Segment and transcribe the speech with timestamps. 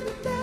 [0.00, 0.39] Twingo,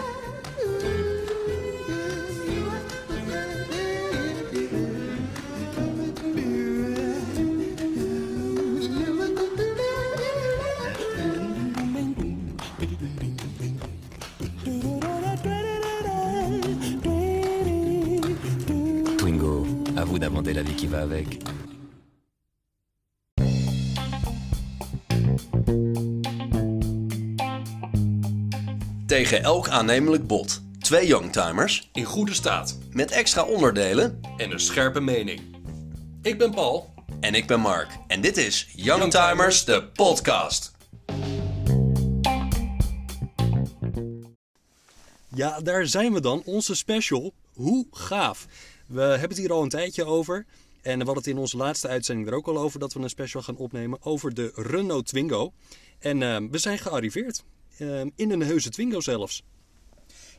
[29.18, 30.62] Tegen elk aannemelijk bod.
[30.80, 34.20] Twee youngtimers In goede staat met extra onderdelen.
[34.38, 35.42] en een scherpe mening.
[36.22, 36.94] Ik ben Paul.
[37.20, 37.98] En ik ben Mark.
[38.08, 40.72] En dit is Youngtimers, de podcast.
[45.28, 46.42] Ja, daar zijn we dan.
[46.46, 47.34] Onze special.
[47.54, 48.48] Hoe gaaf.
[48.88, 50.46] We hebben het hier al een tijdje over.
[50.82, 53.10] En we hadden het in onze laatste uitzending er ook al over dat we een
[53.10, 55.54] special gaan opnemen over de Renault Twingo.
[56.00, 57.44] En eh, we zijn gearriveerd.
[57.78, 59.44] Eh, in een heuse Twingo zelfs.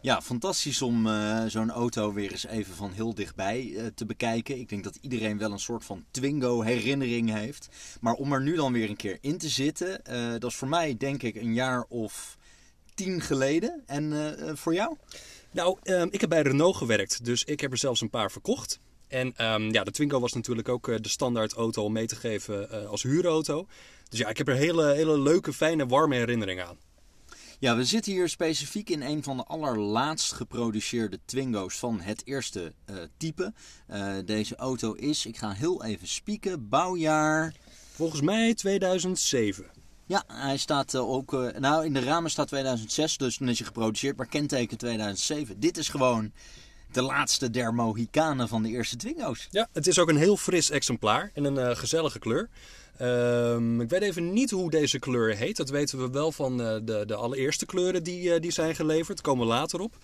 [0.00, 4.58] Ja, fantastisch om eh, zo'n auto weer eens even van heel dichtbij eh, te bekijken.
[4.58, 7.68] Ik denk dat iedereen wel een soort van Twingo herinnering heeft.
[8.00, 10.68] Maar om er nu dan weer een keer in te zitten, eh, dat is voor
[10.68, 12.36] mij denk ik een jaar of
[12.94, 13.82] tien geleden.
[13.86, 14.12] En
[14.56, 14.96] voor jou?
[15.50, 18.78] Nou, eh, ik heb bij Renault gewerkt, dus ik heb er zelfs een paar verkocht.
[19.08, 22.88] En ehm, ja, de Twingo was natuurlijk ook de standaard auto om mee te geven
[22.88, 23.66] als huurauto.
[24.08, 26.87] Dus ja, ik heb er hele, hele leuke, fijne, warme herinneringen aan.
[27.60, 32.72] Ja, we zitten hier specifiek in een van de allerlaatst geproduceerde Twingo's van het eerste
[32.84, 33.52] eh, type.
[33.86, 37.54] Eh, deze auto is, ik ga heel even spieken, bouwjaar...
[37.92, 39.66] Volgens mij 2007.
[40.06, 41.32] Ja, hij staat eh, ook.
[41.58, 45.60] nou, in de ramen staat 2006, dus dan is hij geproduceerd, maar kenteken 2007.
[45.60, 46.32] Dit is gewoon
[46.92, 49.48] de laatste der Mohikanen van de eerste Twingo's.
[49.50, 52.48] Ja, het is ook een heel fris exemplaar en een eh, gezellige kleur.
[52.96, 55.56] Ehm, ik weet even niet hoe deze kleur heet.
[55.56, 59.20] Dat weten we wel van eh, de, de allereerste kleuren die, eh, die zijn geleverd.
[59.20, 59.96] Komen later op.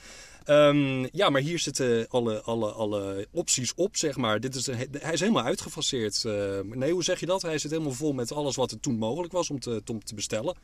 [0.44, 4.40] Ehm, ja, maar hier zitten alle, alle, alle opties op, zeg maar.
[4.40, 6.24] Dit is een, hij is helemaal uitgefaseerd.
[6.62, 7.42] Nee, hoe zeg je dat?
[7.42, 10.14] Hij zit helemaal vol met alles wat er toen mogelijk was om te, om te
[10.14, 10.56] bestellen.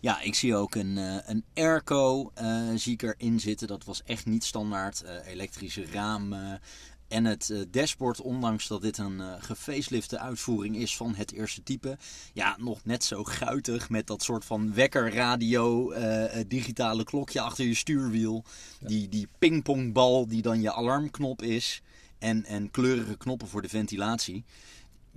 [0.00, 3.68] Ja, ik zie ook een, eh, een airco eh, zie ik erin zitten.
[3.68, 5.02] Dat was echt niet standaard.
[5.02, 6.60] Eh, elektrische ramen.
[7.08, 11.98] En het dashboard, ondanks dat dit een eh gefacelifte uitvoering is van het eerste type.
[12.32, 17.74] Ja, nog net zo guitig met dat soort van wekkerradio, eh, digitale klokje achter je
[17.74, 18.44] stuurwiel.
[18.80, 21.82] Die, die pingpongbal die dan je alarmknop is.
[22.18, 24.44] En, en kleurige knoppen voor de ventilatie.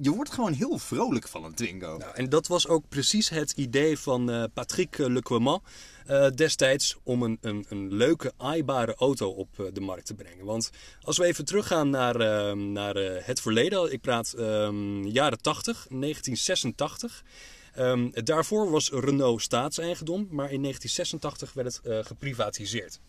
[0.01, 1.97] Je wordt gewoon heel vrolijk van een Twingo.
[1.97, 5.61] Nou, en dat was ook precies het idee van eh, Patrick Lequemant
[6.05, 10.45] eh destijds om een, een, een leuke, aaibare auto op eh, de markt te brengen.
[10.45, 15.41] Want als we even teruggaan naar, eh, naar eh, het verleden, ik praat ehm, jaren
[15.41, 17.23] 80, 1986.
[17.73, 22.99] Ehm, daarvoor was Renault staatseigendom, maar in 1986 werd het eh, geprivatiseerd.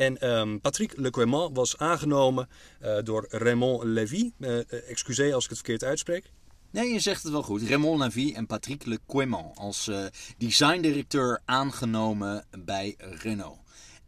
[0.00, 2.48] En ehm, Patrick Lequemant was aangenomen
[2.80, 4.32] eh, door Raymond Levy.
[4.40, 6.30] Eh, eh, excuseer als ik het verkeerd uitspreek.
[6.70, 7.62] Nee, je zegt het wel goed.
[7.62, 10.04] Raymond Navy en Patrick Le Quément als eh,
[10.38, 13.58] designdirecteur aangenomen bij Renault.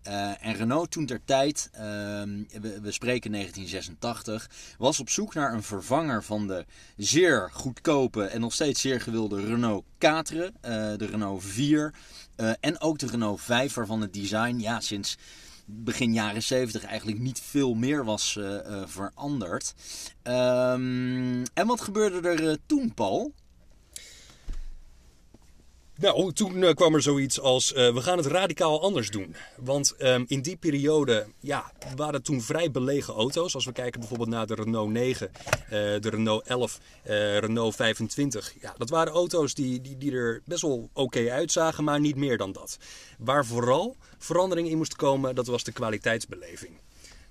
[0.03, 6.25] En Renault toen ter tijd, ehm, we, spreken 1986, was op zoek naar een vervanger
[6.25, 6.65] van de
[6.97, 11.95] zeer goedkope en nog steeds zeer gewilde Renault Quatre, eh, de Renault 4
[12.37, 15.17] eh, en ook de Renault 5, waarvan het design ja, sinds
[15.65, 19.75] begin jaren 70 eigenlijk niet veel meer was eh, eh, veranderd.
[20.23, 23.33] Ehm, en wat gebeurde er eh, toen, Paul?
[26.03, 29.35] Nou, toen eh, kwam er zoiets als: eh, we gaan het radicaal anders doen.
[29.57, 33.55] Want ehm, in die periode ja, waren toen vrij belegen auto's.
[33.55, 38.55] Als we kijken bijvoorbeeld naar de Renault 9, eh, de Renault 11, eh, Renault 25.
[38.61, 42.39] Ja, dat waren auto's die, die, die er best wel oké uitzagen, maar niet meer
[42.39, 42.79] dan dat.
[43.19, 46.73] Waar vooral verandering in moest komen, dat was de kwaliteitsbeleving.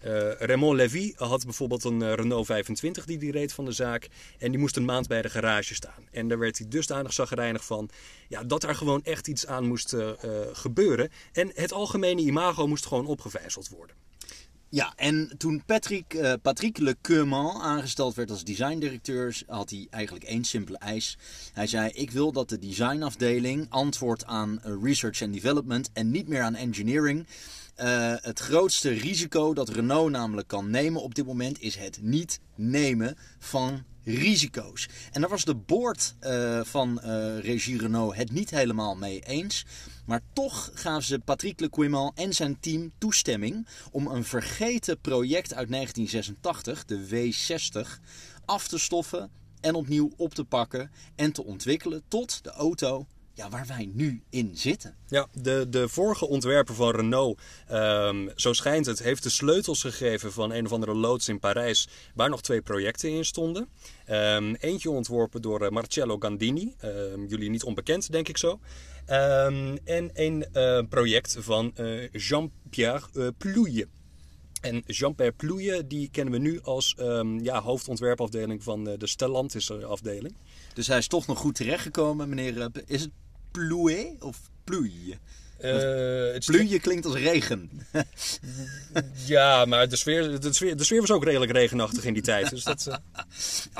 [0.01, 4.07] Eh Raymond Levy had bijvoorbeeld een eh, Renault 25 die die reed van de zaak.
[4.37, 6.07] En die moest een maand bij de garage staan.
[6.11, 7.89] En daar werd hij dusdanig zagrijnig van
[8.27, 10.09] ja, dat er gewoon echt iets aan moest eh,
[10.51, 11.09] gebeuren.
[11.31, 13.95] En het algemene imago moest gewoon opgevijzeld worden.
[14.73, 20.25] Ja, en toen Patrick, eh, Patrick Le Quément aangesteld werd als designdirecteur, had hij eigenlijk
[20.25, 21.17] één simpele eis.
[21.53, 26.27] Hij zei: Ik wil dat de designafdeling antwoordt aan eh, research and development en niet
[26.27, 27.27] meer aan engineering.
[27.75, 32.39] Eh, het grootste risico dat Renault namelijk kan nemen op dit moment is het niet
[32.55, 34.89] nemen van risico's.
[35.11, 39.65] En daar was de board eh, van eh, Regie Renault het niet helemaal mee eens.
[40.05, 45.53] Maar toch gaven ze Patrick Le Quément en zijn team toestemming om een vergeten project
[45.53, 48.01] uit 1986, de W60,
[48.45, 49.31] af te stoffen
[49.61, 54.23] en opnieuw op te pakken en te ontwikkelen tot de auto ja, waar wij nu
[54.29, 54.95] in zitten.
[55.07, 60.31] Ja, de, de vorige ontwerper van Renault, ehm, zo schijnt het, heeft de sleutels gegeven
[60.31, 63.67] van een of andere loods in Parijs, waar nog twee projecten in stonden.
[64.05, 68.59] Ehm, eentje ontworpen door eh, Marcello Gandini, ehm, jullie niet onbekend, denk ik zo.
[69.05, 73.87] En een eh, project van eh, Jean-Pierre uh, Plouille.
[74.61, 76.95] En Jean-Pierre Plouille, die kennen we nu als
[77.41, 80.35] ja, hoofdontwerpafdeling van de Stellantis afdeling.
[80.73, 82.69] Dus hij is toch nog goed terechtgekomen, meneer.
[82.85, 83.11] Is het
[83.51, 85.17] Plouille of Plouille?
[85.63, 87.69] Uh, Plouille klinkt als regen.
[89.25, 92.49] ja, maar de sfeer, de, sfeer, de sfeer was ook redelijk regenachtig in die tijd.
[92.49, 92.95] Dus dat, uh...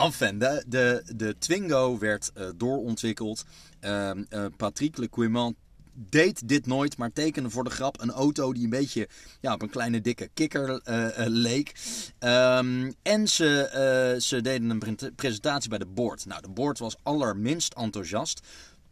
[0.05, 3.43] Enfin, de, de, de Twingo werd uh, doorontwikkeld.
[3.79, 4.23] Ehm,
[4.57, 5.55] Patrick Lequimant
[5.93, 9.07] deed dit nooit, maar tekende voor de grap een auto die een beetje
[9.41, 10.81] ja, op een kleine dikke kikker
[11.29, 11.75] leek.
[12.19, 16.25] Um, en ze, ze deden een presentatie bij de board.
[16.25, 18.47] Nou, de board was allerminst enthousiast.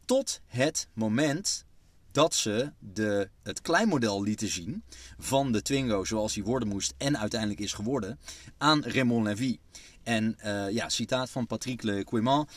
[0.05, 1.65] Tot het moment
[2.11, 4.83] dat ze de, het kleinmodel lieten zien
[5.17, 8.19] van de Twingo zoals die worden moest en uiteindelijk is geworden
[8.57, 9.59] aan Raymond Levy.
[10.03, 10.37] En
[10.71, 12.49] ja, citaat van Patrick Le Quimant.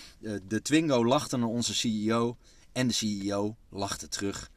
[0.46, 2.36] De Twingo lachte naar onze CEO
[2.72, 4.50] en de CEO lachte terug.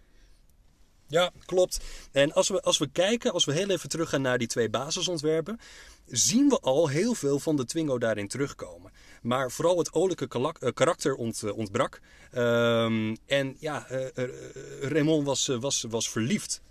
[1.07, 1.79] Ja, klopt.
[2.12, 5.59] En als we, als we kijken, als we heel even teruggaan naar die twee basisontwerpen,
[6.06, 8.91] zien we al heel veel van de Twingo daarin terugkomen.
[9.21, 10.27] Maar vooral het olijke
[10.73, 12.01] karakter ont, ontbrak.
[12.33, 14.07] Um, en ja, uh,
[14.81, 16.62] Raymond was, was, was verliefd.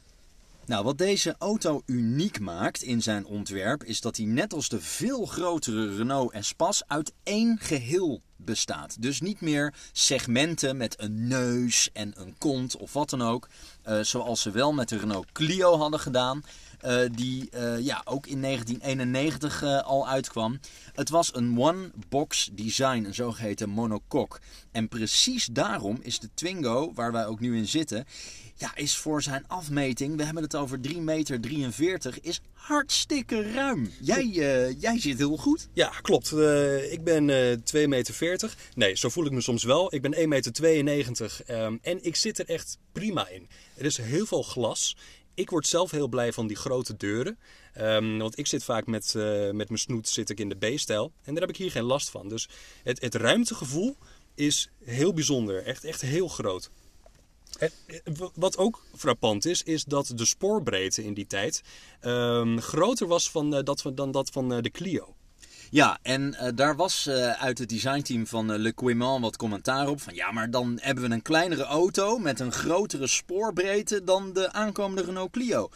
[0.66, 4.80] Nou, wat deze auto uniek maakt in zijn ontwerp is dat hij net als de
[4.80, 9.02] veel grotere Renault Espace uit één geheel bestaat.
[9.02, 13.48] Dus niet meer segmenten met een neus en een kont of wat dan ook.
[13.88, 16.42] Uh, zoals ze wel met de Renault Clio hadden gedaan.
[16.84, 20.60] Uh, die uh, ja, ook in 1991 uh, al uitkwam.
[20.92, 24.38] Het was een one-box design, een zogeheten monocoque.
[24.72, 28.04] En precies daarom is de Twingo, waar wij ook nu in zitten,
[28.54, 33.90] ja, is voor zijn afmeting, we hebben het over 3 meter 43, is hartstikke ruim.
[34.00, 34.26] Jij,
[34.78, 35.68] jij zit heel goed.
[35.72, 36.32] Ja, klopt.
[36.90, 38.56] ik ben 2 meter 40.
[38.74, 39.94] Nee, zo voel ik me soms wel.
[39.94, 43.48] Ik ben 1 meter 92 um, en ik zit er echt prima in.
[43.76, 44.96] Er is heel veel glas
[45.34, 47.38] ik word zelf heel blij van die grote deuren.
[47.80, 51.12] Um, want ik zit vaak met, uh, met mijn snoet zit ik in de B-stijl.
[51.22, 52.28] En daar heb ik hier geen last van.
[52.28, 52.48] Dus
[52.82, 53.96] het, het ruimtegevoel
[54.34, 55.62] is heel bijzonder.
[55.62, 56.70] Echt, echt heel groot.
[57.58, 57.70] En
[58.34, 61.62] wat ook frappant is, is dat de spoorbreedte in die tijd
[62.02, 65.14] um, groter was van, uh, dat, dan dat van de Clio.
[65.74, 69.88] Ja, en uh, daar was uh, uit het designteam van uh, Le Quimant wat commentaar
[69.88, 70.00] op.
[70.00, 74.52] Van ja, maar dan hebben we een kleinere auto met een grotere spoorbreedte dan de
[74.52, 75.68] aankomende Renault Clio.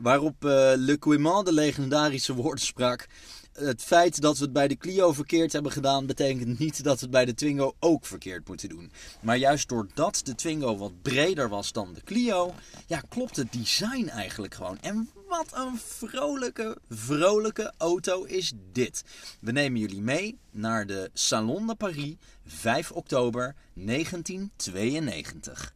[0.00, 0.34] Waarop
[0.76, 3.06] Le Quimant de legendarische woorden sprak
[3.54, 7.00] het feit dat we het bij de Clio verkeerd hebben gedaan, betekent niet dat we
[7.00, 8.92] het bij de Twingo ook verkeerd moeten doen.
[9.20, 12.54] Maar juist doordat de Twingo wat breder was dan de Clio,
[12.86, 14.78] ja, klopt het design eigenlijk gewoon.
[14.80, 19.04] En wat een vrolijke, vrolijke auto is dit.
[19.40, 22.14] We nemen jullie mee naar de Salon de Paris,
[22.46, 25.74] 5 oktober 1992.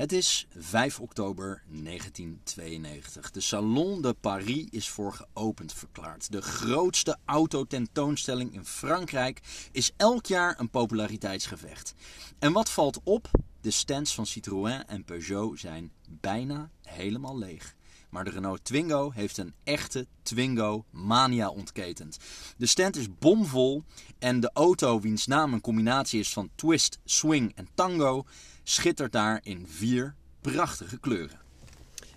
[0.00, 3.30] Het is 5 oktober 1992.
[3.30, 6.32] De Salon de Paris is voor geopend verklaard.
[6.32, 9.40] De grootste autotentoonstelling in Frankrijk
[9.72, 11.94] is elk jaar een populariteitsgevecht.
[12.38, 13.30] En wat valt op?
[13.60, 17.74] De stands van Citroën en Peugeot zijn bijna helemaal leeg.
[18.10, 22.18] Maar de Renault Twingo heeft een echte Twingo mania ontketend.
[22.56, 23.84] De stand is bomvol
[24.18, 28.24] en de auto, wiens naam een combinatie is van twist, swing en tango,
[28.62, 31.40] schittert daar in vier prachtige kleuren.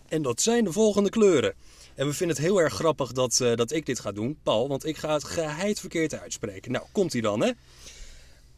[0.08, 1.54] En dat zijn de volgende kleuren.
[1.96, 4.68] En we vinden het heel erg grappig dat, uh, dat ik dit ga doen, Paul,
[4.68, 6.72] want ik ga het geheid verkeerd uitspreken.
[6.72, 7.52] Nou, komt hij dan, hè?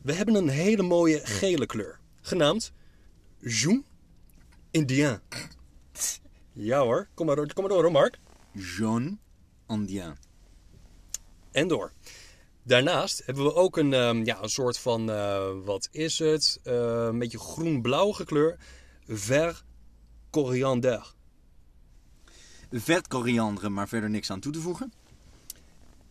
[0.01, 2.71] We hebben een hele mooie gele kleur, genaamd
[3.39, 3.83] Jaune
[4.71, 5.19] Indien.
[6.57, 8.19] Ja hoor, kom maar, kom maar door hoor, Mark.
[8.51, 9.17] Jaune
[9.67, 10.15] Indien.
[11.51, 11.91] En door.
[12.63, 16.59] Daarnaast hebben we ook een, um, ja, een soort van, uh, wat is het?
[16.63, 16.73] Uh,
[17.05, 18.57] een beetje groen-blauwe kleur.
[19.07, 19.63] Vert
[20.29, 21.13] coriander.
[22.71, 24.93] Vert koriander, maar verder niks aan toe te voegen.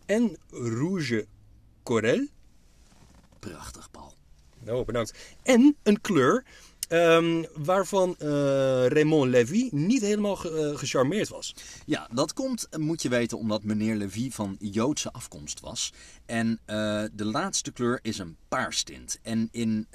[0.05, 1.27] En rouge
[1.83, 2.27] corel.
[3.39, 4.13] Prachtig, Paul.
[4.59, 5.35] Nou, bedankt.
[5.43, 6.45] En een kleur
[6.89, 8.27] Um, waarvan uh,
[8.87, 11.55] Raymond Levy niet helemaal ge, uh, gecharmeerd was.
[11.85, 15.93] Ja, dat komt, moet je weten, omdat meneer Levy van Joodse afkomst was.
[16.25, 16.59] En
[17.13, 19.19] de laatste kleur is een paarstint.
[19.21, 19.87] En in,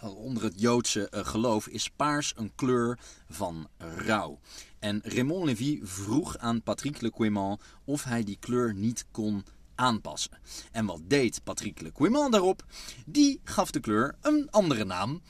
[0.00, 4.38] onder het Joodse geloof is paars een kleur van rouw.
[4.78, 10.38] En Raymond Levy vroeg aan Patrick Lequimant of hij die kleur niet kon aanpassen.
[10.72, 12.64] En wat deed Patrick Le Quimant daarop?
[13.06, 15.22] Die gaf de kleur een andere naam.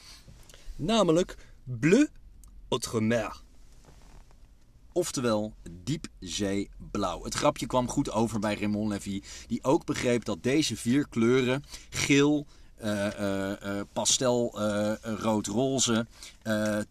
[0.77, 2.07] Namelijk Bleu
[2.69, 3.43] Outre-mer.
[4.93, 7.25] Oftewel diepzeeblauw.
[7.25, 11.65] Het grapje kwam goed over bij Raymond Levy, die ook begreep dat deze vier kleuren,
[11.91, 12.47] geel,
[13.93, 14.61] pastel,
[15.03, 16.07] rood, roze,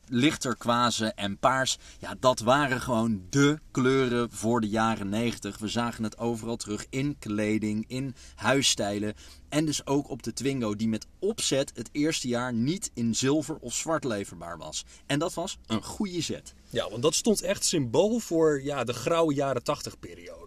[0.07, 1.77] licht turquoise en paars.
[1.99, 5.57] Ja, dat waren gewoon de kleuren voor de jaren 90.
[5.57, 9.13] We zagen het overal terug in kleding, in huisstijlen.
[9.49, 13.57] En dus ook op de Twingo, die met opzet het eerste jaar niet in zilver
[13.59, 14.85] of zwart leverbaar was.
[15.05, 16.53] En dat was een goede zet.
[16.69, 20.44] Ja, want dat stond echt symbool voor ja, de grauwe jaren 80 periode.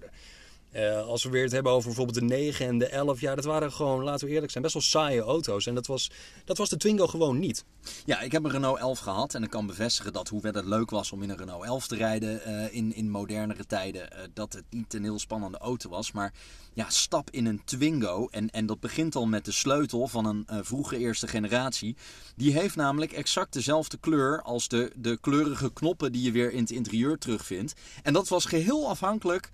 [0.72, 3.44] Uh, als we weer het hebben over bijvoorbeeld de 9 en de 11, ja, dat
[3.44, 5.66] waren gewoon, laten we eerlijk zijn, best wel saaie auto's.
[5.66, 6.10] En dat was,
[6.44, 7.64] dat was de Twingo gewoon niet.
[8.04, 10.90] Ja, ik heb een Renault 11 gehad en ik kan bevestigen dat hoewel het leuk
[10.90, 14.52] was om in een Renault 11 te rijden uh, in, in modernere tijden, uh, dat
[14.52, 16.12] het niet een heel spannende auto was.
[16.12, 16.32] Maar
[16.72, 20.64] ja, stap in een Twingo en, en dat begint al met de sleutel van een
[20.64, 21.96] vroege eerste generatie.
[22.36, 26.60] Die heeft namelijk exact dezelfde kleur als de, de kleurige knoppen die je weer in
[26.60, 27.74] het interieur terugvindt.
[28.02, 29.50] En dat was geheel afhankelijk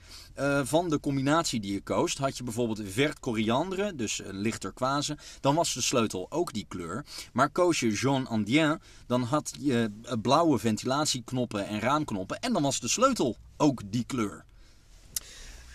[0.65, 2.17] van de combinatie die je koos.
[2.17, 6.65] Had je bijvoorbeeld vert koriandre, dus een licht turquoise, dan was de sleutel ook die
[6.69, 7.05] kleur.
[7.33, 9.91] Maar koos je jaune indien, dan had je
[10.23, 14.45] blauwe ventilatieknoppen en raamknoppen en dan was de sleutel ook die kleur.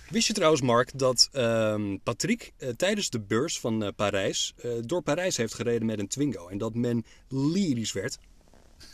[0.09, 5.01] Wist je trouwens, Mark, dat uh, Patrick uh, tijdens de beurs van uh, Parijs door
[5.01, 8.17] Parijs heeft gereden met een Twingo en dat men lyrisch werd?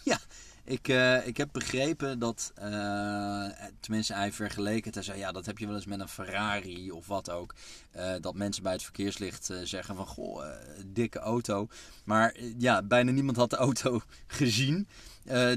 [0.03, 0.19] Ja,
[0.65, 3.45] ik, uh, ik heb begrepen dat, uh,
[3.79, 4.95] tenminste hij vergeleken het.
[4.95, 7.55] Hij zei, ja, dat heb je wel eens met een Ferrari of wat ook.
[7.95, 10.45] Uh, dat mensen bij het verkeerslicht zeggen van, goh,
[10.85, 11.67] dikke auto.
[12.03, 14.87] Maar ja, bijna niemand had de auto gezien.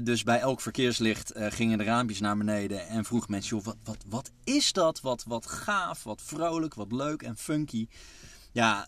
[0.03, 4.03] dus bij elk verkeerslicht gingen de raampjes naar beneden en vroeg mensen, joh, wat, wat,
[4.07, 5.01] wat is dat?
[5.01, 7.87] Wat, wat gaaf, wat vrolijk, wat leuk en funky.
[8.51, 8.87] Ja,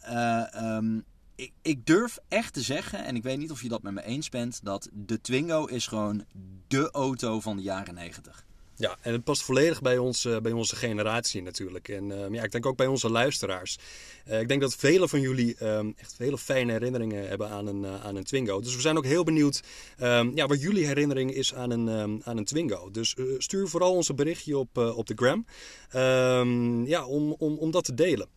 [0.77, 1.05] um,
[1.41, 4.03] ik, ik, durf echt te zeggen, en ik weet niet of je dat met me
[4.03, 6.25] eens bent, dat de Twingo is gewoon
[6.67, 8.45] de auto van de jaren 90.
[8.75, 11.89] Ja, en het past volledig bij, ons, uh, bij onze generatie natuurlijk.
[11.89, 13.77] En uh, ja, ik denk ook bij onze luisteraars.
[14.27, 17.86] Uh, ik denk dat velen van jullie ehm, echt hele fijne herinneringen hebben aan een,
[17.86, 18.62] aan een Twingo.
[18.62, 19.62] Dus we zijn ook heel benieuwd
[20.01, 22.91] um, ja, wat jullie herinnering is aan een, aan een Twingo.
[22.91, 25.45] Dus stuur vooral ons een berichtje op, op de gram
[26.86, 28.27] ja, om, om, om dat te delen.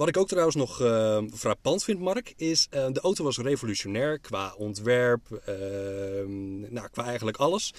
[0.00, 4.18] Wat ik ook trouwens nog uh, frappant vind, Mark, is uh, de auto was revolutionair
[4.18, 5.54] qua ontwerp, uh,
[6.70, 7.74] nou, qua eigenlijk alles.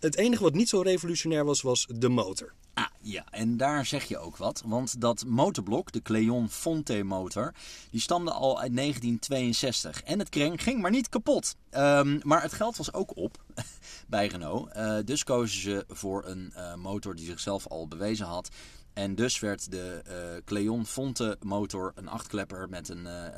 [0.00, 2.52] het enige wat niet zo revolutionair was, was de motor.
[2.74, 4.62] Ah, ja, en daar zeg je ook wat.
[4.66, 7.54] Want dat motorblok, de Cleon Fonte motor,
[7.90, 10.02] die stamde al uit 1962.
[10.02, 11.56] En het kreng ging maar niet kapot.
[11.70, 13.36] Um, maar het geld was ook op
[14.08, 14.70] bij Renault.
[15.06, 18.48] dus kozen ze voor een motor die zichzelf al bewezen had.
[18.92, 23.32] En dus werd de uh, Cleon Fonte motor, een achtklepper met een uh, uh,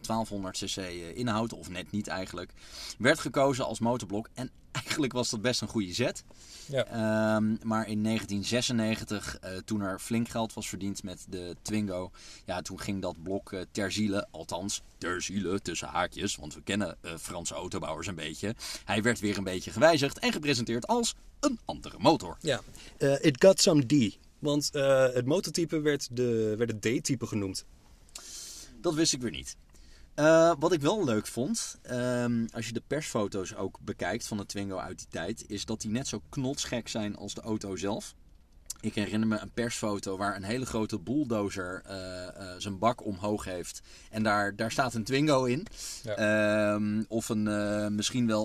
[0.00, 0.76] 1200 cc
[1.14, 2.52] inhoud, of net niet eigenlijk,
[2.98, 4.28] werd gekozen als motorblok.
[4.34, 4.50] En
[4.84, 6.24] eigenlijk was dat best een goede zet.
[6.68, 7.34] Ja.
[7.36, 12.10] Um, maar in 1996, uh, toen er flink geld was verdiend met de Twingo,
[12.44, 16.62] ja, toen ging dat blok uh, ter ziele, althans ter ziele tussen haakjes, want we
[16.62, 18.54] kennen uh, Franse autobouwers een beetje.
[18.84, 22.36] Hij werd weer een beetje gewijzigd en gepresenteerd als een andere motor.
[22.40, 22.60] Ja,
[22.98, 24.18] it got some D.
[24.42, 27.64] Want uh, het motortype werd, de, werd het D-type genoemd.
[28.80, 29.56] Dat wist ik weer niet.
[30.16, 34.46] Uh, wat ik wel leuk vond, um, als je de persfoto's ook bekijkt van de
[34.46, 38.14] Twingo uit die tijd, is dat die net zo knotsgek zijn als de auto zelf.
[38.80, 43.44] Ik herinner me een persfoto waar een hele grote bulldozer uh, uh, zijn bak omhoog
[43.44, 43.82] heeft.
[44.10, 45.66] En daar, daar staat een Twingo in.
[46.02, 46.72] Ja.
[46.74, 48.44] Um, of een uh, misschien wel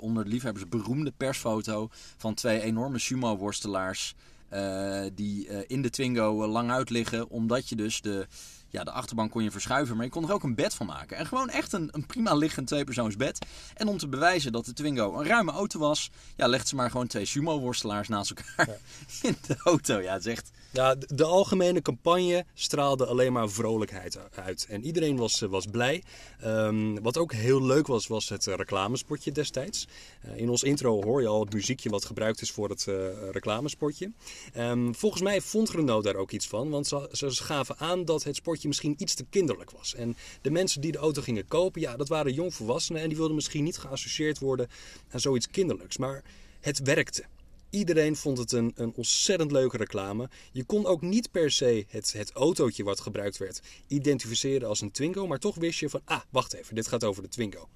[0.00, 4.14] onder de liefhebbers beroemde persfoto van twee enorme sumo-worstelaars.
[4.54, 7.28] Uh, die uh, in de Twingo uh, lang uit liggen.
[7.28, 8.26] Omdat je dus de,
[8.74, 9.96] ja, de achterbank kon je verschuiven.
[9.96, 11.16] Maar je kon er ook een bed van maken.
[11.16, 13.46] En gewoon echt een, een prima liggend tweepersoonsbed.
[13.74, 16.10] En om te bewijzen dat de Twingo een ruime auto was.
[16.36, 18.76] Ja, legt ze maar gewoon twee sumo-worstelaars naast elkaar ja.
[19.28, 20.00] in de auto.
[20.00, 20.50] Ja, het is echt...
[20.72, 24.66] Ja, de, de, algemene campagne straalde alleen maar vrolijkheid uit.
[24.68, 26.02] En iedereen was, was blij.
[26.44, 29.88] Um, wat ook heel leuk was, was het reclamespotje destijds.
[30.24, 32.94] Uh, in ons intro hoor je al het muziekje wat gebruikt is voor het uh,
[33.30, 34.12] reclamespotje.
[34.56, 36.70] Um, volgens mij vond Renault daar ook iets van.
[36.70, 39.94] Want ze, ze gaven aan dat het spotje misschien iets te kinderlijk was.
[39.94, 43.02] En de mensen die de auto gingen kopen, ja, dat waren jongvolwassenen.
[43.02, 44.68] En die wilden misschien niet geassocieerd worden
[45.10, 45.96] aan zoiets kinderlijks.
[45.96, 46.22] Maar
[46.60, 47.24] het werkte.
[47.70, 50.28] Iedereen vond het een, een ontzettend leuke reclame.
[50.52, 54.90] Je kon ook niet per se het, het autootje wat gebruikt werd identificeren als een
[54.90, 55.26] Twingo.
[55.26, 57.68] Maar toch wist je van, ah, wacht even, dit gaat over de Twingo.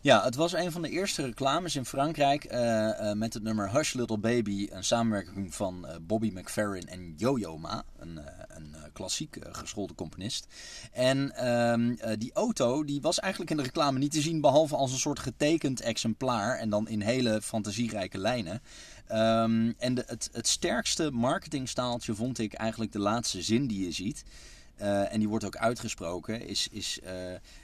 [0.00, 3.72] Ja, het was een van de eerste reclames in Frankrijk eh, eh, met het nummer
[3.72, 4.68] Hush Little Baby.
[4.70, 8.20] Een samenwerking van eh, Bobby McFerrin en Yo-Yo Ma, een,
[8.94, 10.46] klassiek geschoolde componist.
[10.92, 14.76] En ehm, eh, die auto die was eigenlijk in de reclame niet te zien behalve
[14.76, 16.58] als een soort getekend exemplaar.
[16.58, 18.62] En dan in hele fantasierijke lijnen.
[19.06, 24.24] Ehm, en de, het sterkste marketingstaaltje vond ik eigenlijk de laatste zin die je ziet.
[24.76, 27.12] Eh, en die wordt ook uitgesproken, is, is eh,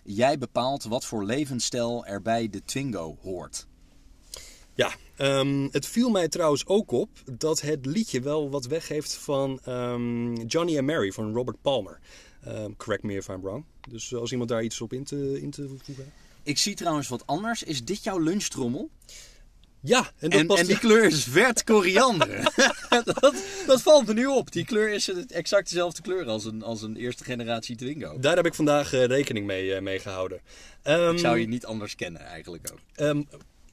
[0.03, 3.67] jij bepaalt wat voor levensstijl er bij de Twingo hoort.
[4.75, 9.61] Ja, ehm, het viel mij trouwens ook op dat het liedje wel wat weggeeft van
[9.65, 12.01] ehm, Johnny and Mary van Robert Palmer.
[12.45, 13.65] Ehm, correct me if I'm wrong.
[13.89, 16.13] Dus als iemand daar iets op in te, in te voegen.
[16.43, 17.63] Ik zie trouwens wat anders.
[17.63, 18.91] Is dit jouw lunchtrommel?
[19.83, 22.53] Ja, en dat En, past en die kleur is vert koriander.
[23.21, 23.35] dat,
[23.67, 24.53] dat valt me nu op.
[24.53, 28.19] Die kleur is het- exact dezelfde kleur als een, als een eerste generatie Twingo.
[28.19, 30.41] Daar heb ik vandaag eh, rekening mee, eh, mee gehouden.
[30.83, 32.79] Ehm, Ik zou je niet anders kennen eigenlijk ook.
[32.95, 33.23] Ehm,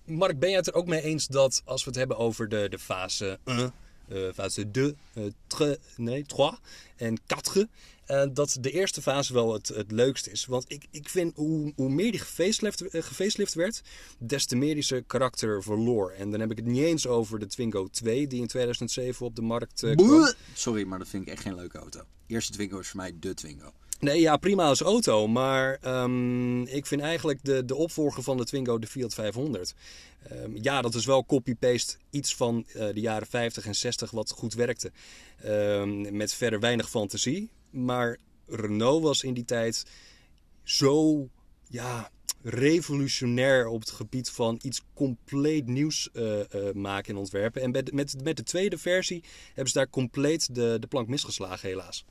[0.06, 2.68] Mark, ben jij het er ook mee eens dat als we het hebben over de,
[2.70, 3.74] de fase 1,
[4.10, 6.52] eh, fase 2, eh, tre- nee, 3
[6.96, 7.68] en 4,
[8.08, 10.46] eh, dat de eerste fase wel het, het leukste is.
[10.46, 13.82] Want ik, ik vind hoe, hoe meer die gefacelift, gefacelift werd,
[14.20, 16.12] des te meer die zijn karakter verloor.
[16.12, 19.36] En dan heb ik het niet eens over de Twingo 2 die in 2007 op
[19.36, 20.34] de markt eh, kwam.
[20.54, 22.02] Sorry, maar dat vind ik echt geen leuke auto.
[22.28, 23.72] Eerste Twingo is voor mij de Twingo.
[24.00, 25.28] Nee, ja, prima als auto.
[25.28, 29.74] Maar ehm, ik vind eigenlijk de, de opvolger van de Twingo de Fiat 500.
[30.30, 34.54] Ehm, ja, dat is wel copy-paste iets van de jaren 50 en 60 wat goed
[34.54, 34.92] werkte.
[35.42, 37.50] Ehm, met verder weinig fantasie.
[37.86, 38.17] Maar
[38.48, 39.86] Renault was in die tijd
[40.63, 41.27] zo
[41.67, 42.12] ja,
[42.43, 47.62] revolutionair op het gebied van iets compleet nieuws eh, eh, maken en ontwerpen.
[47.62, 51.69] En met, met, met de tweede versie hebben ze daar compleet de, de plank misgeslagen,
[51.69, 52.05] helaas.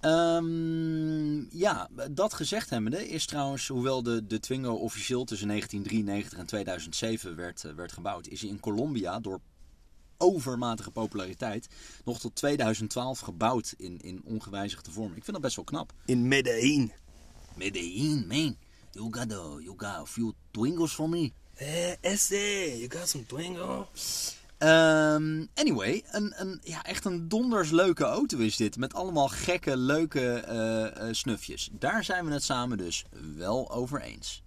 [0.00, 6.46] Ehm, ja, dat gezegd hebbende is trouwens, hoewel de, de Twingo officieel tussen 1993 en
[6.46, 9.40] 2007 werd, eh, werd gebouwd, is hij in Colombia door
[10.18, 11.68] overmatige populariteit
[12.04, 15.14] nog tot 2012 gebouwd in, in ongewijzigde vorm.
[15.14, 15.92] Ik vind dat best wel knap.
[16.04, 16.92] In Medellin.
[17.56, 18.56] Medellin, man.
[18.90, 21.32] You got, a, you got a few Twingos for me.
[21.54, 23.88] Eh, esse, you got some Twingo?
[24.58, 28.76] Ehm, anyway, een, een, ja, echt een donders leuke auto is dit.
[28.76, 31.68] Met allemaal gekke, leuke eh, eh, snufjes.
[31.72, 33.04] Daar zijn we het samen dus
[33.36, 34.42] wel over eens.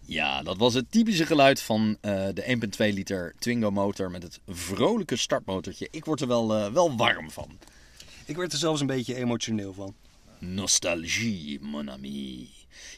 [0.00, 2.58] Ja, dat was het typische geluid van eh, de
[2.90, 5.88] 1.2 liter Twingo motor met het vrolijke startmotortje.
[5.90, 7.58] Ik word er wel, eh, wel warm van.
[8.24, 9.94] Ik werd er zelfs een beetje emotioneel van.
[10.38, 12.48] Nostalgie, mon ami.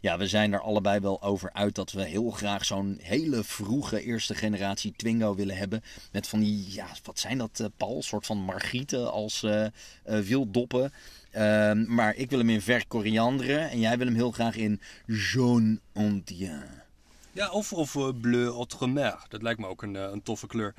[0.01, 4.03] Ja, we zijn er allebei wel over uit dat we heel graag zo'n hele vroege
[4.03, 5.83] eerste generatie Twingo willen hebben.
[6.12, 8.03] Met van die, ja, wat zijn dat, eh, Paul?
[8.03, 9.47] Soort van margrieten als
[10.03, 10.92] wieldoppen.
[11.31, 14.81] Ehm, maar ik wil hem in ver korianderen en jij wil hem heel graag in
[15.07, 16.87] jaune indien.
[17.33, 19.19] Ja, of, of eh, bleu outremer.
[19.29, 20.75] Dat lijkt me ook een, eh, een toffe kleur.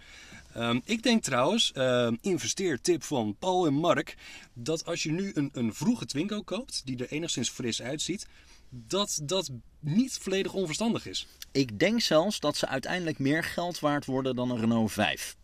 [0.54, 4.16] Ehm, ik denk trouwens, ehm, investeertip van Paul en Mark,
[4.54, 8.28] dat als je nu een, een vroege Twingo koopt, die er enigszins fris uitziet,
[8.70, 11.28] dat dat niet volledig onverstandig is.
[11.52, 15.36] Ik denk zelfs dat ze uiteindelijk meer geld waard worden dan een Renault 5.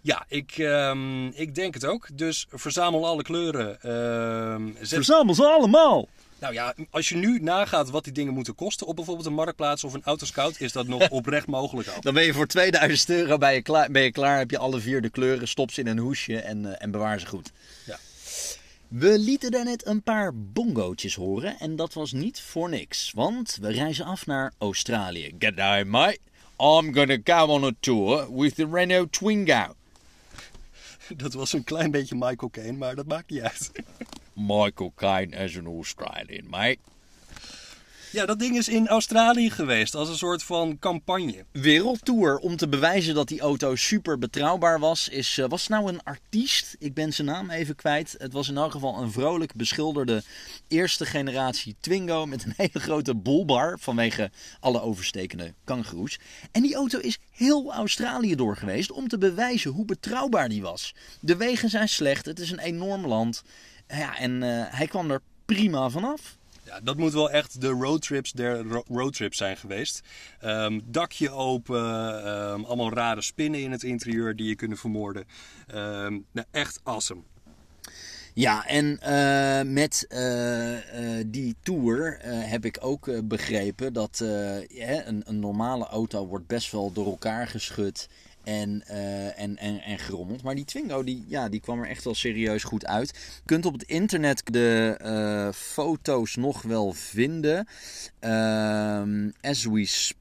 [0.00, 2.08] Ja, ik, ehm, ik denk het ook.
[2.18, 3.78] Dus verzamel alle kleuren.
[4.78, 6.08] zet Verzamel ze allemaal!
[6.42, 9.84] Nou ja, als je nu nagaat wat die dingen moeten kosten op bijvoorbeeld een marktplaats
[9.84, 12.00] of een autoscout, is dat nog oprecht mogelijk al.
[12.00, 14.80] Dan ben je voor 2000 euro ben je klaar, ben je klaar heb je alle
[14.80, 17.52] vier de kleuren, stop ze in een hoesje en, eh, en bewaar ze goed.
[17.86, 17.98] Ja.
[18.88, 23.72] We lieten daarnet een paar bongootjes horen en dat was niet voor niks, want we
[23.72, 25.34] reizen af naar Australië.
[25.38, 26.18] G'day mate,
[26.58, 29.74] I'm gonna go on a tour with the Renault Twingo.
[31.16, 33.70] Dat was een klein beetje Michael Caine, maar dat maakt niet uit.
[34.34, 36.78] Michael Caine as an Australian, mate.
[38.12, 41.44] Ja, dat ding is in Australië geweest als een soort van campagne.
[41.52, 45.08] Wereldtour om te bewijzen dat die auto super betrouwbaar was.
[45.08, 46.76] Is, eh, was het nou een artiest?
[46.78, 48.14] Ik ben zijn naam even kwijt.
[48.18, 50.22] Het was in elk geval een vrolijk beschilderde
[50.68, 56.18] eerste generatie Twingo met een hele grote bolbar vanwege alle overstekende kangoeroes.
[56.50, 60.94] En die auto is heel Australië door geweest om te bewijzen hoe betrouwbaar die was.
[61.20, 63.42] De wegen zijn slecht, het is een enorm land.
[63.96, 66.36] Ja, en eh, hij kwam er prima vanaf.
[66.64, 70.00] Ja, dat moet wel echt de roadtrips der ro- roadtrips zijn geweest.
[70.40, 75.24] Ehm, dakje open, ehm, allemaal rare spinnen in het interieur die je kunnen vermoorden.
[75.66, 77.20] Ehm, nou, echt awesome.
[78.34, 80.78] Ja, en eh, met eh,
[81.26, 87.06] die tour heb ik ook begrepen dat een, een normale auto wordt best wel door
[87.06, 88.08] elkaar geschud
[88.44, 90.42] en, eh, en, en, en gerommeld.
[90.42, 93.08] Maar die Twingo die, ja, die kwam er echt wel serieus goed uit.
[93.08, 97.66] Je kunt op het internet de eh, foto's nog wel vinden.
[98.20, 100.20] Ehm, as we speak.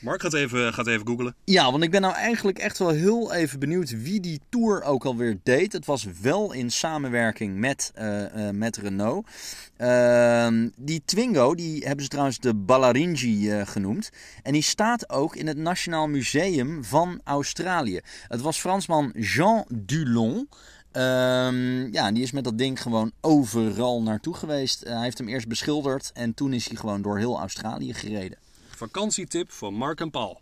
[0.00, 1.34] Mark gaat even, gaat even googlen.
[1.44, 5.04] Ja, want ik ben nou eigenlijk echt wel heel even benieuwd wie die tour ook
[5.04, 5.72] alweer deed.
[5.72, 9.28] Het was wel in samenwerking met, eh, eh, met Renault.
[9.76, 14.10] Ehm, die Twingo, die hebben ze trouwens de Ballaringi eh, genoemd.
[14.42, 18.00] En die staat ook in het Nationaal Museum van Australië.
[18.28, 20.48] Het was Fransman Jean Dulon.
[20.92, 24.84] Ehm, ja, die is met dat ding gewoon overal naartoe geweest.
[24.84, 28.38] Hij heeft hem eerst beschilderd en toen is hij gewoon door heel Australië gereden.
[28.76, 30.40] Vakantietip van Mark en Paul.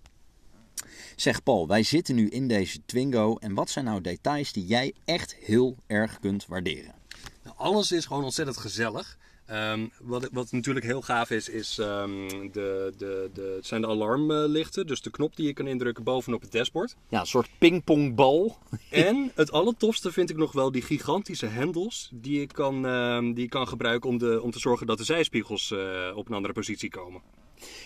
[1.16, 4.94] Zeg Paul, wij zitten nu in deze Twingo en wat zijn nou details die jij
[5.04, 6.94] echt heel erg kunt waarderen?
[7.42, 9.18] Nou, alles is gewoon ontzettend gezellig.
[9.46, 14.86] Ehm, wat, wat natuurlijk heel gaaf is, is ehm, de, de, de, zijn de alarmlichten.
[14.86, 16.96] Dus de knop die je kan indrukken bovenop het dashboard.
[17.08, 18.58] Ja, een soort pingpongbal.
[18.90, 23.42] En het allertofste vind ik nog wel die gigantische hendels die je kan, ehm, die
[23.42, 26.54] je kan gebruiken om, de, om te zorgen dat de zijspiegels eh, op een andere
[26.54, 27.22] positie komen.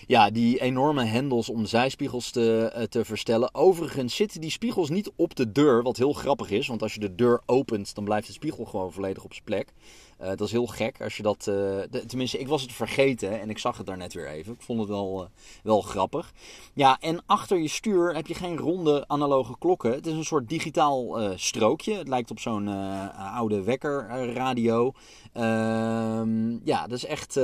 [0.07, 3.53] Ja, die enorme hendels om zijspiegels te, eh, te verstellen.
[3.53, 6.67] Overigens zitten die spiegels niet op de deur, wat heel grappig is.
[6.67, 9.73] Want als je de deur opent, dan blijft de spiegel gewoon volledig op zijn plek.
[10.19, 11.47] Eh, dat is heel gek als je dat.
[11.47, 14.53] eh, tenminste, ik was het vergeten en ik zag het daar net weer even.
[14.53, 15.29] Ik vond het wel, eh,
[15.63, 16.31] wel grappig.
[16.73, 19.91] Ja, en achter je stuur heb je geen ronde analoge klokken.
[19.91, 21.93] Het is een soort digitaal strookje.
[21.93, 22.67] Het lijkt op zo'n
[23.17, 24.91] oude wekkerradio.
[25.33, 27.37] Ehm ja, dat is echt,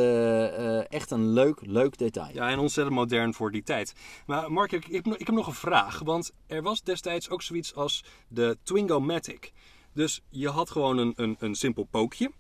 [0.90, 2.34] echt een leuk, leuk detail.
[2.34, 3.94] Ja, en ontzettend modern voor die tijd.
[4.26, 6.00] Maar Mark, ik, ik, ik heb nog een vraag.
[6.00, 9.52] Want er was destijds ook zoiets als de Twingo Matic.
[9.94, 12.32] Dus je had gewoon een, een, een simpel pookje,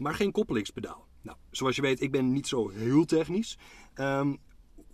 [0.00, 1.06] maar geen koppelingspedaal.
[1.22, 3.58] Nou, zoals je weet, ik ben niet zo heel technisch.
[3.94, 4.32] Ehm,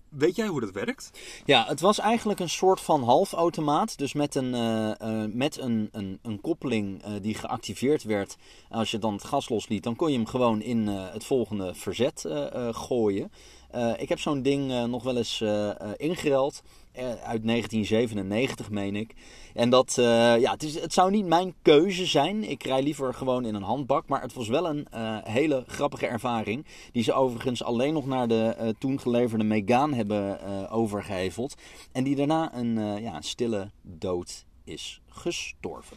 [0.09, 1.11] weet jij hoe dat werkt?
[1.45, 3.99] Ja, het was eigenlijk een soort van halfautomaat.
[3.99, 8.37] Dus met een, eh, eh, met een, een, een koppeling eh, die geactiveerd werd.
[8.69, 12.25] Als je dan het gas losliet, dan kon je hem gewoon in het volgende verzet
[12.71, 13.31] gooien.
[13.71, 16.63] Eh, ik heb zo'n ding eh, nog wel eens eh, ingeruild.
[16.93, 19.15] eh, uit 1997, meen ik.
[19.55, 19.95] En dat,
[20.39, 22.51] ja, het, is, het zou niet mijn keuze zijn.
[22.51, 24.09] Ik rij liever gewoon in een handbak.
[24.09, 24.87] Maar het was wel een
[25.25, 26.67] hele grappige ervaring.
[26.93, 31.55] Die ze overigens alleen nog naar de toen geleverde Megane hebben eh, overgeheveld.
[31.93, 35.97] En die daarna een, ja, stille dood is gestorven.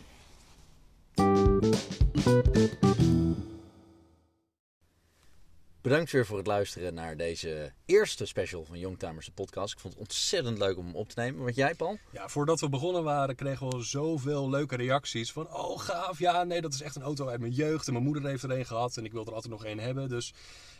[5.90, 9.74] Bedankt weer voor het luisteren naar deze eerste special van Youngtimers de podcast.
[9.74, 11.44] Ik vond het ontzettend leuk om hem op te nemen.
[11.44, 11.98] Wat jij, Paul?
[12.12, 15.32] Ja, voordat we begonnen waren, kregen we zoveel leuke reacties.
[15.32, 17.88] Van, oh gaaf, ja, nee, dat is echt een auto uit mijn jeugd.
[17.88, 20.10] En mijn moeder heeft er een gehad en ik wil er altijd nog een hebben.
[20.10, 20.34] Dus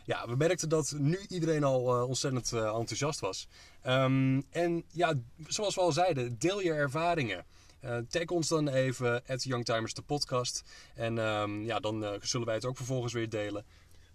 [0.04, 3.48] ja, we merkten dat nu iedereen al eh, ontzettend eh, enthousiast was.
[3.82, 5.14] Ehm, en ja,
[5.46, 7.44] zoals we al zeiden, deel je ervaringen.
[7.80, 10.62] Eh, tag ons dan even, at Youngtimers de podcast.
[10.94, 13.64] En ehm, ja, dan zullen wij het ook vervolgens weer delen.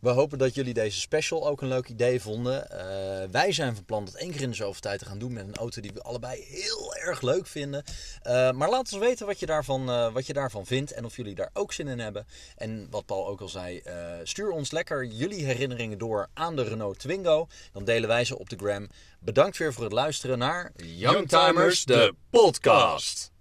[0.05, 2.69] We hopen dat jullie deze special ook een leuk idee vonden.
[2.69, 5.33] Eh, wij zijn van plan dat één keer in de zoveel tijd te gaan doen
[5.33, 7.83] met een auto die we allebei heel erg leuk vinden.
[8.21, 11.15] Eh, maar laat ons weten wat je, daarvan, eh, wat je daarvan vindt en of
[11.15, 12.27] jullie daar ook zin in hebben.
[12.57, 13.81] En wat Paul ook al zei,
[14.23, 17.47] stuur ons lekker jullie herinneringen door aan de Renault Twingo.
[17.71, 18.89] Dan delen wij ze op de gram.
[19.19, 23.31] Bedankt weer voor het luisteren naar Youngtimers, de podcast.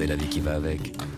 [0.00, 1.09] garder la vie qui va avec.